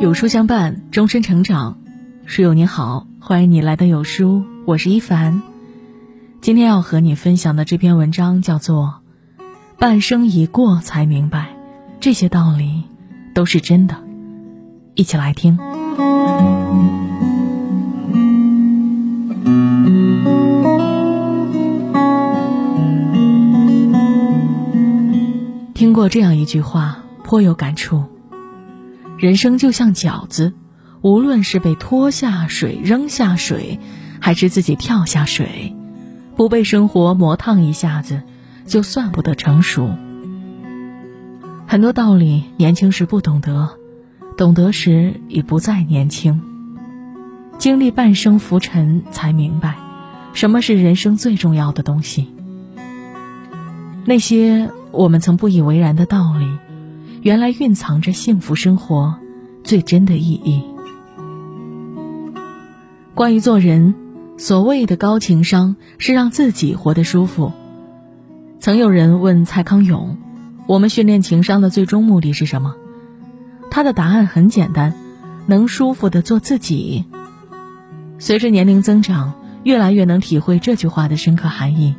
[0.00, 1.76] 有书相伴，终身成长。
[2.24, 5.42] 书友你好，欢迎你来到有书，我是一凡。
[6.40, 9.00] 今天要和你分享的这篇文章叫做
[9.76, 11.48] 《半生已过才明白，
[11.98, 12.84] 这些道理
[13.34, 13.94] 都是真的》。
[14.94, 15.58] 一起来听。
[25.74, 28.04] 听过这样一句话，颇有感触。
[29.18, 30.52] 人生就像饺子，
[31.02, 33.80] 无论是被拖下水、扔下水，
[34.20, 35.74] 还是自己跳下水，
[36.36, 38.22] 不被生活磨烫一下子，
[38.64, 39.90] 就算不得成熟。
[41.66, 43.70] 很多道理，年轻时不懂得，
[44.36, 46.40] 懂得时已不再年轻。
[47.58, 49.74] 经历半生浮沉，才明白，
[50.32, 52.32] 什么是人生最重要的东西。
[54.04, 54.70] 那些。
[54.90, 56.46] 我们曾不以为然的道理，
[57.22, 59.18] 原来蕴藏着幸福生活
[59.64, 60.62] 最真的意义。
[63.14, 63.94] 关于做人，
[64.36, 67.52] 所谓的高情商是让自己活得舒服。
[68.60, 70.16] 曾有人问蔡康永
[70.68, 72.76] ：“我们训练情商的最终目的是什么？”
[73.70, 74.94] 他的答案很简单：
[75.46, 77.04] 能舒服的做自己。
[78.20, 81.96] 随着年龄增长，越来越能体会这句话的深刻含义。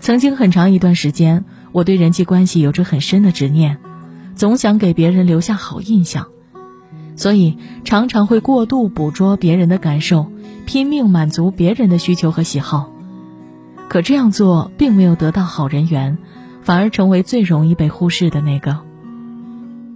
[0.00, 1.44] 曾经很长一段时间。
[1.72, 3.76] 我对人际关系有着很深的执念，
[4.36, 6.28] 总想给别人留下好印象，
[7.16, 10.30] 所以常常会过度捕捉别人的感受，
[10.66, 12.92] 拼命满足别人的需求和喜好。
[13.88, 16.18] 可这样做并没有得到好人缘，
[16.60, 18.78] 反而成为最容易被忽视的那个。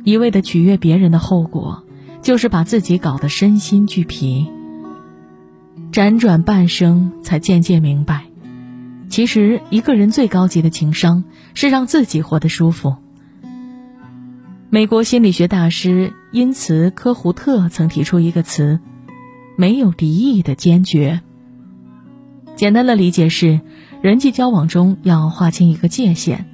[0.05, 1.85] 一味的取悦别人的后果，
[2.23, 4.51] 就是把自己搞得身心俱疲。
[5.93, 8.25] 辗转半生，才渐渐明白。
[9.11, 12.97] 其实，一个人最高级的情商是让自己活得舒服。
[14.73, 18.79] 美国心理学大师因茨科胡特曾提出一个词
[19.59, 21.23] ：“没有敌意的坚决。”
[22.55, 23.61] 简单的理解是，
[24.01, 26.47] 人际交往中要划清一个界限。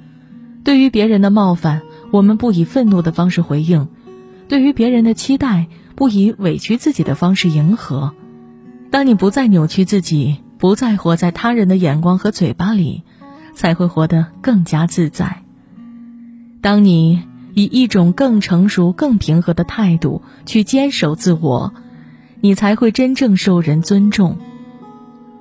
[0.63, 3.87] 对于别人的冒犯，我们不以愤怒的方式回应；
[4.47, 8.15] 对于别人的期待，不以委屈自己的方式迎合。
[8.89, 10.37] 当你不再扭曲自己。
[10.57, 13.03] 不再活在他人的眼光和嘴巴里，
[13.53, 15.43] 才会活得更加自在。
[16.61, 17.21] 当你
[17.57, 21.73] 以一种更成熟、更平和的态度去坚守自我，
[22.39, 24.37] 你才会真正受人尊重。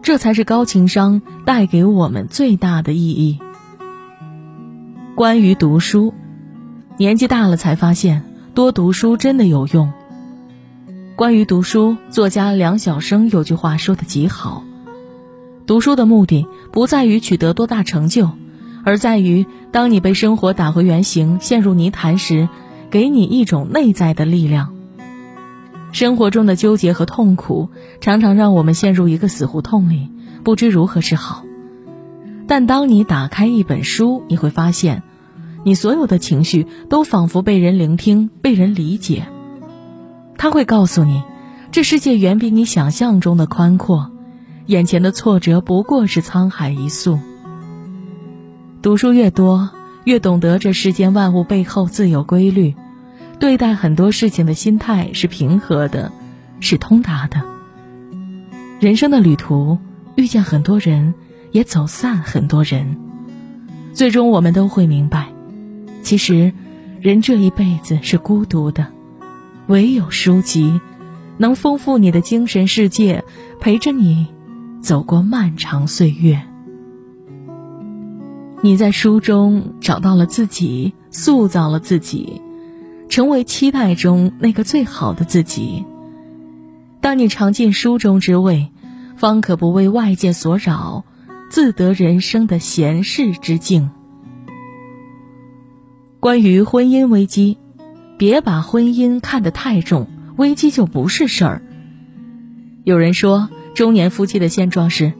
[0.00, 3.38] 这才是高情商带给我们最大的意义。
[5.14, 6.14] 关于读书，
[6.96, 8.24] 年纪大了才发现，
[8.54, 9.92] 多读书真的有用。
[11.16, 14.64] 关于读书，作家梁晓声有句话说的极好。
[15.66, 18.30] 读书的目的不在于取得多大成就，
[18.86, 22.48] 而在于当你被生活打回原形、陷入泥潭时，
[22.88, 24.76] 给你一种内在的力量。
[25.90, 27.68] 生活中的纠结和痛苦
[28.00, 30.08] 常常让我们陷入一个死胡同里，
[30.44, 31.44] 不知如何是好。
[32.46, 35.02] 但当你打开一本书，你会发现，
[35.64, 39.26] 你所有的情绪都仿佛被人聆听、被人理解。
[40.38, 41.24] 他会告诉你，
[41.72, 44.12] 这世界远比你想象中的宽阔。
[44.66, 47.18] 眼前的挫折不过是沧海一粟。
[48.86, 49.70] 读书越多，
[50.04, 52.76] 越懂得这世间万物背后自有规律，
[53.40, 56.12] 对待很多事情的心态是平和的，
[56.60, 57.42] 是通达的。
[58.78, 59.78] 人生的旅途，
[60.14, 61.14] 遇见很多人，
[61.50, 62.96] 也走散很多人，
[63.92, 65.30] 最终我们都会明白，
[66.02, 66.52] 其实，
[67.00, 68.86] 人这一辈子是孤独的，
[69.66, 70.80] 唯有书籍，
[71.38, 73.24] 能丰富你的精神世界，
[73.58, 74.28] 陪着你。
[74.80, 76.40] 走过漫长岁月，
[78.66, 82.42] 你在书中找到了自己，塑造了自己，
[83.08, 85.84] 成为期待中那个最好的自己。
[87.00, 88.72] 当你尝尽书中之味，
[89.16, 91.04] 方可不为外界所扰，
[91.48, 93.88] 自得人生的闲适之境。
[96.18, 97.58] 关于婚姻危机，
[98.18, 100.08] 别把婚姻看得太重，
[100.38, 101.62] 危机就不是事儿。
[102.82, 103.48] 有人说。
[103.76, 105.12] 中年夫妻的现状是，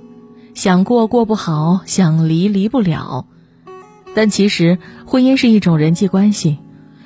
[0.55, 3.26] 想过过不好，想离离不了。
[4.17, 6.57] 但其实，婚姻是一种人际关系，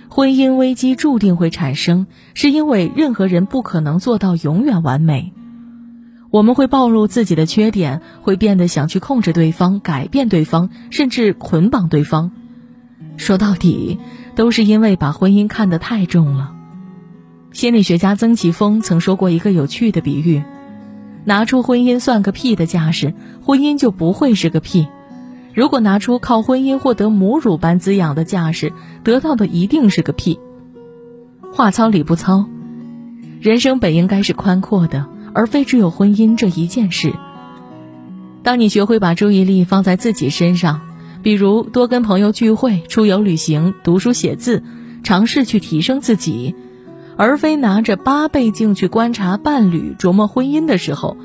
[0.08, 5.32] 婚姻危机注定会产生，是因为任何人不可能做到永远完美。
[6.30, 12.30] 我们会暴露自己的缺点，会变得想去控制对方、改变对方，甚至捆绑对方。
[13.16, 13.98] 说到底，
[14.36, 16.52] 都是因为把婚姻看得太重了。
[17.50, 20.44] 心理学家曾奇峰曾说过一个有趣的比喻。
[21.24, 24.86] 拿出婚姻算个屁的架势，婚姻就不会是个屁；
[25.54, 30.38] 如果拿出靠婚姻获得母乳般滋养的架势，得到的一定是个屁。
[31.52, 32.46] 话糙理不糙。
[33.40, 37.12] 人生本应该是宽阔的，而非只有婚姻这一件事。
[38.42, 40.80] 当你学会把注意力放在自己身上，
[41.22, 44.62] 比如多跟朋友聚会、出游旅行、读书写字，
[45.02, 46.54] 尝试去提升自己，
[47.16, 51.16] 而非拿着八倍镜去观察伴侣、琢磨婚姻的时候，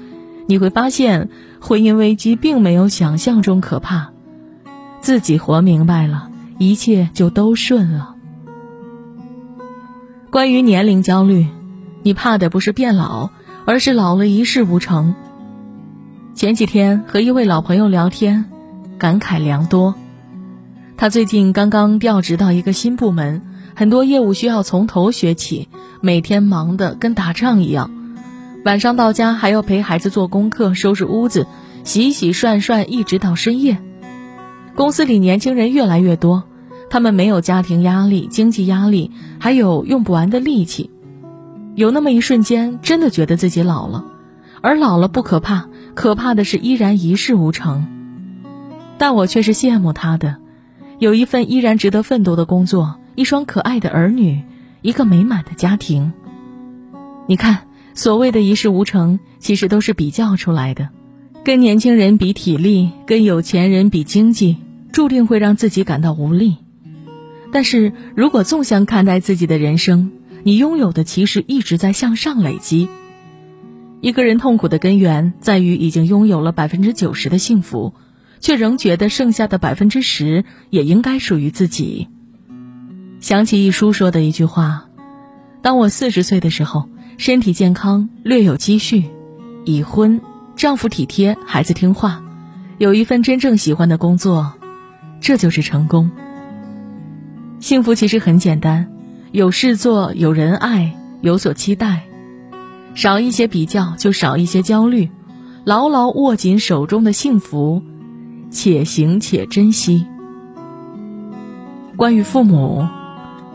[0.47, 1.29] 你会发现，
[1.59, 4.14] 婚姻危机并没有想象中可怕。
[5.05, 8.15] 自己活明白了，一切就都顺了。
[10.31, 11.45] 关于年龄焦虑，
[12.01, 13.29] 你怕的不是变老，
[13.65, 15.13] 而是老了一事无成。
[16.33, 18.45] 前几天和一位老朋友聊天，
[18.97, 19.93] 感慨良多。
[20.97, 23.43] 他最近刚刚调职到一个新部门，
[23.75, 25.69] 很多业务需要从头学起，
[26.01, 27.91] 每天忙得跟打仗一样。
[28.65, 31.45] 晚上到家还要陪孩子做功课、收拾屋子，
[31.83, 33.77] 洗洗涮涮，一直到深夜。
[34.75, 36.43] 公司里年轻人越来越多，
[36.89, 40.91] 他们没有家庭压力、经济压力，还有用不完的力气。
[41.75, 44.03] 有那么一瞬间，真的觉得自己老了，
[44.61, 47.87] 而老了不可怕，可怕的是依然一事无成。
[48.97, 50.35] 但我却是羡慕他的，
[50.99, 54.43] 有一份依然值得奋斗的工作，一双可爱的儿女，
[54.81, 56.11] 一个美满的家庭。
[57.27, 60.89] 你看，所谓的一事无成，其实都是比较出来的，
[61.45, 64.57] 跟年轻人比体力，跟有钱人比经济。
[64.95, 66.55] 注定会让自己感到无力，
[67.51, 70.13] 但是如果纵向看待自己的人生，
[70.43, 72.87] 你拥有的其实一直在向上累积。
[73.99, 77.93] 一个人痛苦的根源在于已经拥有了百分之九十的幸福，
[78.39, 82.07] 却仍觉得剩下的百分之十也应该属于自己。
[83.19, 84.85] 想起一书说的一句话
[85.61, 86.87] ：“当我四十岁的时候，
[87.17, 89.03] 身体健康，略有积蓄，
[89.65, 90.21] 已婚，
[90.55, 92.23] 丈夫体贴，孩子听话，
[92.77, 94.53] 有一份真正喜欢的工作。”
[95.25, 96.11] 这就是成功。
[97.59, 98.91] 幸福其实很简单，
[99.31, 102.03] 有事做，有人爱，有所期待，
[102.93, 105.09] 少一些比较，就少一些焦虑，
[105.63, 107.81] 牢牢握紧手中的幸福，
[108.51, 110.05] 且行且珍惜。
[111.97, 112.87] 关于父母，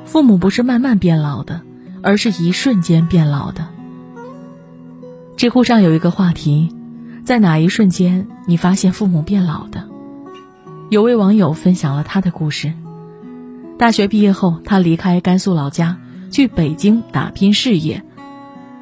[0.05, 1.61] 父母不是慢慢变老的，
[2.03, 3.69] 而是一瞬间变老的。
[5.37, 6.75] 知乎上有一个话题，
[7.25, 9.89] 在哪一瞬间你发现父母变老的？
[10.91, 12.73] 有位网友分享了他的故事：
[13.79, 15.99] 大学毕业后，他离开甘肃老家，
[16.33, 18.03] 去北京打拼事业，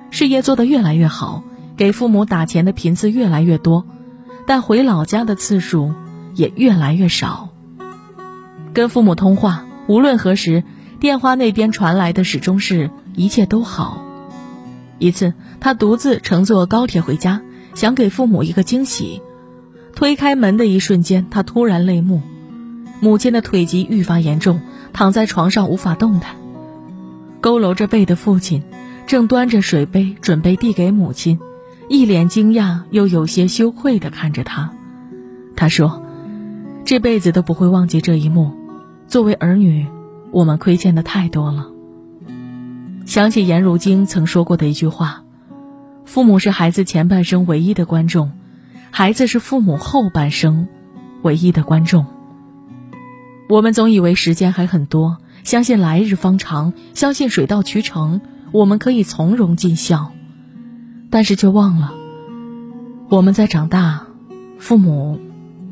[0.09, 1.43] 事业做得越来越好，
[1.77, 3.85] 给父母打钱的频次越来越多，
[4.47, 5.93] 但回老家的次数
[6.35, 7.51] 也越来越少。
[8.73, 10.65] 跟父母通话，无论何时，
[11.01, 14.03] 电话那边传来的始终是一切都好。
[14.99, 17.43] 一次，他独自乘坐高铁回家，
[17.75, 19.21] 想给父母一个惊喜。
[19.99, 22.23] 推开门的一瞬间，他突然泪目。
[23.01, 24.61] 母亲的腿疾愈发严重，
[24.93, 26.37] 躺在床上无法动弹。
[27.43, 28.63] 佝偻着背的父亲，
[29.09, 31.41] 正端着水杯准备递给母亲，
[31.89, 34.71] 一脸惊讶又有些羞愧地看着他。
[35.57, 36.01] 他说
[36.87, 38.53] ：“这辈子都不会忘记这一幕。
[39.09, 39.85] 作为儿女，
[40.31, 41.67] 我们亏欠的太多了。”
[43.05, 45.25] 想起颜如晶曾说过的一句话
[46.07, 48.31] ：“父母是孩子前半生唯一的观众。”
[48.91, 50.69] 孩子是父母后半生
[51.23, 52.07] 唯一的观众。
[53.49, 58.21] 我们总以为时间还很多，相信来日方长，相信水到渠成，
[58.53, 60.13] 我们可以从容尽孝。
[61.11, 61.95] 但是却忘了，
[63.09, 64.07] 我们在长大，
[64.59, 65.19] 父母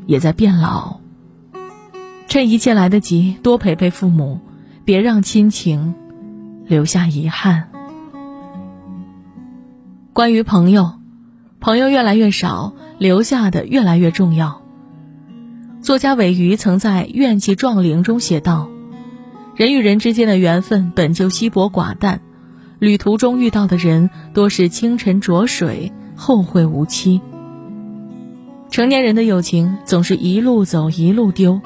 [0.07, 0.99] 也在变老。
[2.27, 4.39] 趁一切来得及，多陪陪父母，
[4.83, 5.93] 别让亲情
[6.65, 7.69] 留下遗憾。
[10.13, 10.93] 关于朋友，
[11.59, 12.73] 朋友越来越少。
[12.97, 14.61] 留下的越来越重要。
[15.81, 18.69] 作家韦鱼曾在《怨气壮灵》中写道
[19.55, 22.21] ：“人与人之间的缘分本就稀薄寡淡，
[22.79, 27.21] 旅途中遇到的人多是清晨浊水，后会无期。
[28.69, 31.61] 成年人的友情总是一路走一路丢，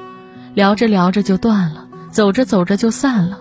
[0.54, 3.40] 聊着聊着就断了，走着走着就散了，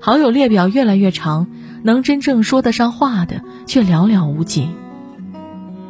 [0.00, 1.48] 好友列表越来越长，
[1.82, 4.68] 能真正说得上话的却寥寥无几。”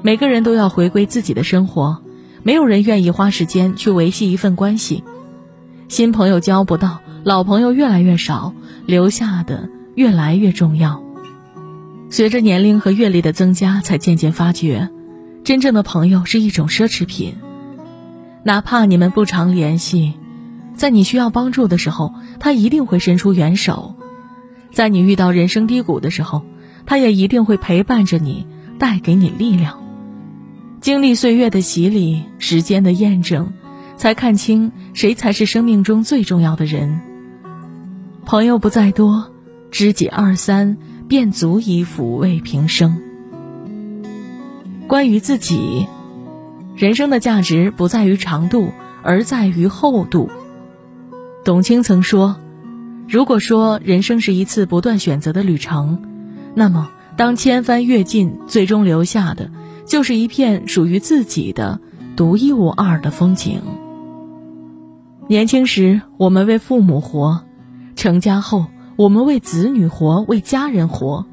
[0.03, 2.03] 每个人都要回归自己的生活，
[2.43, 5.05] 没有人愿意花时间去维系一份关系。
[5.89, 8.55] 新朋友交不到，老朋友越来越少，
[8.87, 11.03] 留下的越来越重要。
[12.09, 14.89] 随着年龄和阅历的增加，才渐渐发觉，
[15.45, 17.35] 真正的朋友是一种奢侈品。
[18.43, 20.15] 哪怕你们不常联系，
[20.75, 23.95] 在你需要帮助的时候，他一定会伸出援手；
[24.73, 26.43] 在你遇到人生低谷的时候，
[26.87, 28.47] 他也一定会陪伴着你，
[28.79, 29.79] 带给你力量。
[30.81, 33.53] 经历岁月的洗礼，时间的验证，
[33.99, 37.01] 才看清谁才是生命中最重要的人。
[38.25, 39.31] 朋友不在多，
[39.71, 42.97] 知己二三，便足以抚慰平生。
[44.87, 45.87] 关于自己，
[46.75, 48.73] 人生的价值不在于长度，
[49.03, 50.31] 而在于厚度。
[51.45, 52.41] 董卿曾说
[53.07, 56.03] ：“如果说人生是一次不断选择的旅程，
[56.55, 59.51] 那么当千帆阅尽，最终留下的
[59.91, 61.81] 就是一片属于自己的
[62.15, 63.61] 独一无二的风景。”
[65.29, 67.41] 年轻时，我们为父母活；
[67.97, 71.27] 成家后，我们为子女活，为家人活。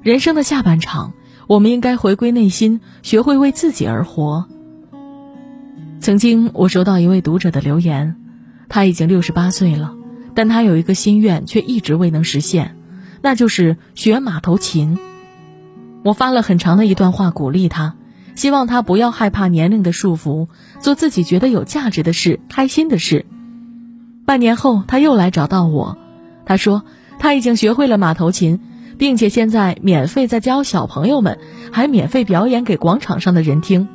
[0.00, 1.12] 人生的下半场，
[1.46, 4.46] 我们应该回归内心，学会为自己而活。
[6.00, 8.16] 曾经，我收到一位读者的留言。
[8.70, 9.94] 他已经六十八岁了，
[10.34, 12.78] 但他有一个心愿却一直未能实现，
[13.20, 14.98] 那就是学马头琴。
[16.02, 17.94] 我发了很长的一段话鼓励他，
[18.34, 20.48] 希望他不要害怕年龄的束缚，
[20.80, 23.26] 做自己觉得有价值的事、开心的事。
[24.24, 25.96] 半年后，他又来找到我，
[26.44, 26.82] 他说
[27.18, 28.60] 他已经学会了马头琴，
[28.98, 31.38] 并且现在免费在教小朋友们，
[31.70, 33.88] 还免费表演给广场上的人听。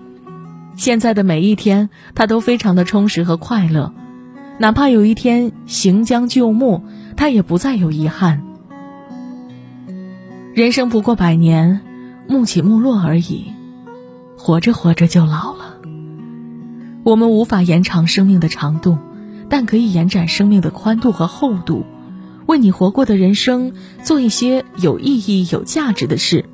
[0.76, 3.94] 现在的每一天，他都非常的充实和快乐。
[4.60, 6.84] 哪怕有一天行将就木，
[7.16, 8.44] 他也不再有遗憾。
[10.54, 11.82] 人生不过百年，
[12.28, 13.46] 暮起暮落而已，
[14.38, 15.78] 活着活着就老了。
[17.04, 18.98] 我们无法延长生命的长度，
[19.50, 21.86] 但可以延展生命的宽度和厚度，
[22.46, 23.72] 为你活过的人生
[24.04, 26.46] 做一些有意义、有价值的事。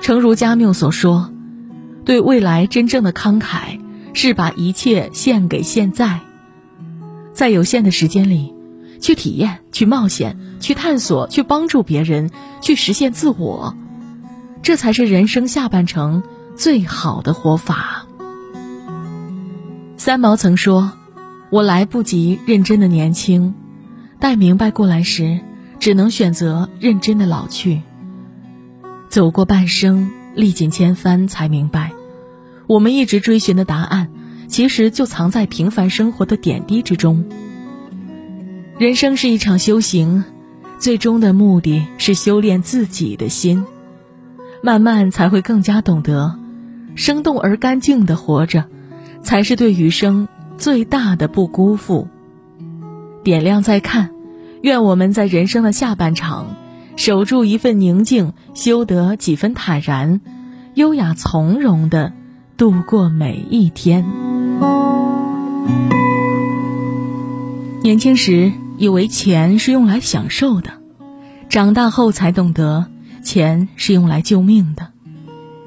[0.00, 1.32] 诚如加缪所说
[2.06, 3.80] ：“对未来真正的慷慨，
[4.14, 6.20] 是把一切献给现在。”
[7.34, 8.54] 在有限的时间里，
[9.00, 13.74] 去体验、去冒险、去探索、去帮助别人、去实现自我，
[14.62, 16.22] 这才是人生下半程
[16.56, 18.06] 最好的活法。
[19.96, 20.92] 三毛曾说
[21.50, 23.54] ：“我来不及认真的年轻，
[24.18, 25.40] 待明白过来时，
[25.78, 27.82] 只能选择认真的老去。
[29.08, 31.92] 走过半生，历尽千帆，才明白，
[32.66, 34.08] 我们一直追寻的答案。”
[34.50, 37.24] 其实就藏在平凡生活的点滴之中。
[38.78, 40.24] 人生是一场修行，
[40.80, 43.64] 最终的目的是修炼自己的心，
[44.62, 46.38] 慢慢才会更加懂得，
[46.94, 48.66] 生动而干净的活着，
[49.22, 52.08] 才是对余生最大的不辜负。
[53.24, 54.10] 点亮再看，
[54.62, 56.56] 愿我们在人生的下半场，
[56.96, 60.20] 守住一份宁静，修得几分坦然，
[60.74, 62.12] 优雅从容的
[62.56, 64.04] 度过每一天。
[67.82, 70.72] 年轻时以为钱是用来享受的，
[71.48, 72.86] 长大后才懂得
[73.22, 74.88] 钱是用来救命的。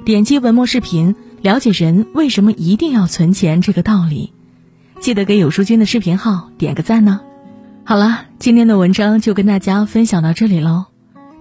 [0.05, 4.33] 点击文末视频，了解人为什么一定要存钱这个道理。
[5.00, 7.22] 记得给有书君的视频号点个赞呢。
[7.83, 10.86] 好了，今天的文章就跟大家分享到这里喽。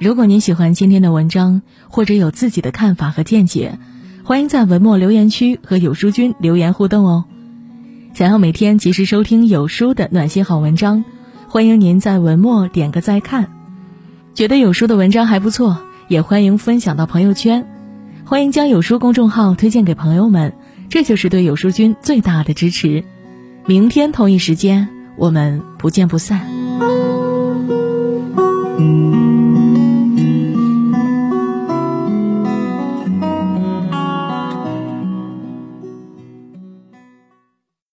[0.00, 3.78] 如果您喜欢今天的文章，或者有自己的看法和见解，
[4.25, 7.25] 欢迎在文末留言区和有书君留言互动哦。
[8.14, 11.04] 想要每天及时收听有书的暖心好文章，
[11.49, 13.49] 欢迎您在文末点个再看。
[14.35, 15.81] 觉得有书的文章还不错，
[16.12, 17.66] 也欢迎分享到朋友圈。
[18.26, 20.52] 欢迎将有书公众号推荐给朋友们，
[20.90, 23.02] 这就是对有书君最大的支持。
[23.64, 27.22] 明天同一时间，我们不见不散。